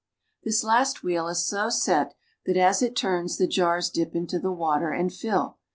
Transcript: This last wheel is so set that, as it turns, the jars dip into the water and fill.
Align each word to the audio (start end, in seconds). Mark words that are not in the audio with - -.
This 0.43 0.63
last 0.63 1.03
wheel 1.03 1.27
is 1.27 1.45
so 1.45 1.69
set 1.69 2.15
that, 2.47 2.57
as 2.57 2.81
it 2.81 2.95
turns, 2.95 3.37
the 3.37 3.45
jars 3.45 3.87
dip 3.91 4.15
into 4.15 4.39
the 4.39 4.51
water 4.51 4.89
and 4.89 5.13
fill. 5.13 5.59